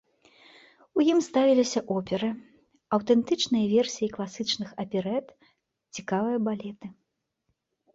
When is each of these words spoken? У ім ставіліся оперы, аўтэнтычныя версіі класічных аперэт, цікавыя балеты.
У 0.99 1.03
ім 1.11 1.19
ставіліся 1.27 1.83
оперы, 1.97 2.31
аўтэнтычныя 2.99 3.65
версіі 3.77 4.13
класічных 4.19 4.69
аперэт, 4.89 5.27
цікавыя 5.97 6.37
балеты. 6.51 6.87